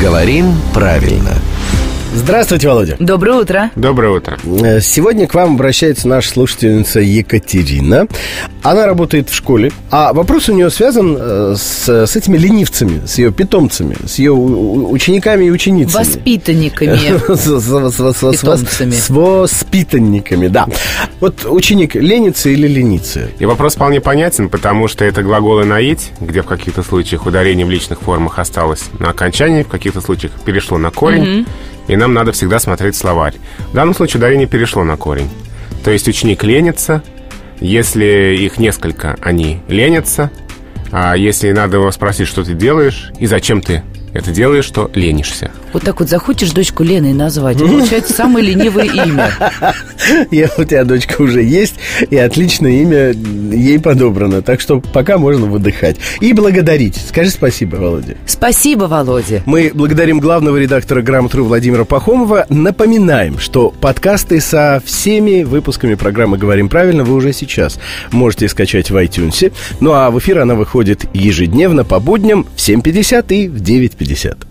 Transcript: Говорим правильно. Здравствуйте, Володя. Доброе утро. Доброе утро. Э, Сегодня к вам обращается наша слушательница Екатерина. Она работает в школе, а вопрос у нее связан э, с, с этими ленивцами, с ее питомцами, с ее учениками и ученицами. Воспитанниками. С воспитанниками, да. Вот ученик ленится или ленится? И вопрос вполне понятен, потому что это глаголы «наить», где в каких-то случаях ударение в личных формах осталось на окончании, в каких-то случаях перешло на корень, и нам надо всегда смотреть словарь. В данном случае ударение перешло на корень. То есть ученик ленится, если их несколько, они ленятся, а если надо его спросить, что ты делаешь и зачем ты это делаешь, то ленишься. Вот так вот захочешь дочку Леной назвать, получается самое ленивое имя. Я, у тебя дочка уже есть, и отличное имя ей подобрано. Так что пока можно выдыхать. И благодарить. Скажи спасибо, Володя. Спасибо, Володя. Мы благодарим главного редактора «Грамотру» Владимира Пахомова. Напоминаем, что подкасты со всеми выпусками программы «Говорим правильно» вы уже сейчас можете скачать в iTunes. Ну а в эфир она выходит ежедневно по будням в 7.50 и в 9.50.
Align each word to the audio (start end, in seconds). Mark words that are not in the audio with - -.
Говорим 0.00 0.54
правильно. 0.72 1.34
Здравствуйте, 2.14 2.66
Володя. 2.66 2.96
Доброе 2.98 3.38
утро. 3.38 3.70
Доброе 3.76 4.16
утро. 4.16 4.38
Э, 4.44 4.80
Сегодня 4.80 5.28
к 5.28 5.34
вам 5.34 5.54
обращается 5.54 6.08
наша 6.08 6.30
слушательница 6.30 6.98
Екатерина. 7.00 8.08
Она 8.62 8.86
работает 8.86 9.28
в 9.30 9.34
школе, 9.34 9.70
а 9.90 10.12
вопрос 10.12 10.48
у 10.48 10.54
нее 10.54 10.70
связан 10.70 11.16
э, 11.20 11.54
с, 11.56 11.88
с 11.88 12.16
этими 12.16 12.36
ленивцами, 12.36 13.06
с 13.06 13.18
ее 13.18 13.30
питомцами, 13.30 13.96
с 14.06 14.18
ее 14.18 14.32
учениками 14.32 15.44
и 15.44 15.50
ученицами. 15.50 16.02
Воспитанниками. 16.02 16.98
С 18.96 19.10
воспитанниками, 19.10 20.48
да. 20.48 20.66
Вот 21.20 21.44
ученик 21.44 21.94
ленится 21.94 22.48
или 22.48 22.66
ленится? 22.66 23.28
И 23.38 23.44
вопрос 23.44 23.74
вполне 23.74 24.00
понятен, 24.00 24.48
потому 24.48 24.88
что 24.88 25.04
это 25.04 25.22
глаголы 25.22 25.66
«наить», 25.66 26.12
где 26.18 26.40
в 26.40 26.46
каких-то 26.46 26.82
случаях 26.82 27.26
ударение 27.26 27.66
в 27.66 27.70
личных 27.70 28.00
формах 28.00 28.38
осталось 28.38 28.84
на 28.98 29.10
окончании, 29.10 29.62
в 29.62 29.68
каких-то 29.68 30.00
случаях 30.00 30.32
перешло 30.44 30.78
на 30.78 30.90
корень, 30.90 31.46
и 31.88 31.96
нам 31.96 32.14
надо 32.14 32.32
всегда 32.32 32.58
смотреть 32.58 32.96
словарь. 32.96 33.34
В 33.70 33.74
данном 33.74 33.94
случае 33.94 34.18
ударение 34.18 34.46
перешло 34.46 34.82
на 34.82 34.96
корень. 34.96 35.28
То 35.84 35.90
есть 35.90 36.08
ученик 36.08 36.42
ленится, 36.42 37.02
если 37.60 38.36
их 38.40 38.58
несколько, 38.58 39.18
они 39.20 39.60
ленятся, 39.68 40.30
а 40.90 41.14
если 41.16 41.52
надо 41.52 41.76
его 41.76 41.92
спросить, 41.92 42.28
что 42.28 42.42
ты 42.44 42.54
делаешь 42.54 43.12
и 43.18 43.26
зачем 43.26 43.60
ты 43.60 43.82
это 44.12 44.32
делаешь, 44.32 44.68
то 44.68 44.90
ленишься. 44.94 45.52
Вот 45.72 45.84
так 45.84 46.00
вот 46.00 46.08
захочешь 46.08 46.50
дочку 46.50 46.82
Леной 46.82 47.12
назвать, 47.12 47.58
получается 47.58 48.12
самое 48.12 48.44
ленивое 48.44 48.86
имя. 48.86 49.30
Я, 50.30 50.48
у 50.56 50.64
тебя 50.64 50.84
дочка 50.84 51.20
уже 51.22 51.42
есть, 51.42 51.74
и 52.08 52.16
отличное 52.16 52.72
имя 52.82 53.12
ей 53.12 53.78
подобрано. 53.78 54.42
Так 54.42 54.60
что 54.60 54.80
пока 54.80 55.18
можно 55.18 55.46
выдыхать. 55.46 55.96
И 56.20 56.32
благодарить. 56.32 56.96
Скажи 56.96 57.30
спасибо, 57.30 57.76
Володя. 57.76 58.16
Спасибо, 58.26 58.84
Володя. 58.84 59.42
Мы 59.46 59.70
благодарим 59.74 60.20
главного 60.20 60.56
редактора 60.56 61.02
«Грамотру» 61.02 61.44
Владимира 61.44 61.84
Пахомова. 61.84 62.46
Напоминаем, 62.48 63.38
что 63.38 63.70
подкасты 63.70 64.40
со 64.40 64.82
всеми 64.84 65.42
выпусками 65.42 65.94
программы 65.94 66.38
«Говорим 66.38 66.68
правильно» 66.68 67.04
вы 67.04 67.14
уже 67.14 67.32
сейчас 67.32 67.78
можете 68.12 68.48
скачать 68.48 68.90
в 68.90 68.96
iTunes. 68.96 69.52
Ну 69.80 69.92
а 69.92 70.10
в 70.10 70.18
эфир 70.18 70.38
она 70.38 70.54
выходит 70.54 71.04
ежедневно 71.14 71.84
по 71.84 72.00
будням 72.00 72.46
в 72.54 72.58
7.50 72.58 73.34
и 73.34 73.48
в 73.48 73.56
9.50. 73.56 74.49